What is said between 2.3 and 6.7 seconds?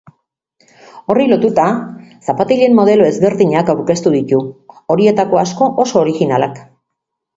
zapatilen modelo ezberdinak aurkeztu ditu, horietako asko oso originalak.